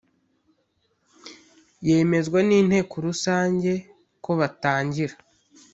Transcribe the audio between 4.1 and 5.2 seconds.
kobatangira